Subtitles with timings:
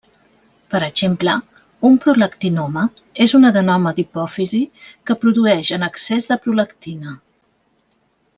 [0.75, 1.35] Per exemple,
[1.89, 2.85] un prolactinoma
[3.25, 4.63] és un adenoma d'hipòfisi
[5.11, 7.15] que produeix en excés de prolactina.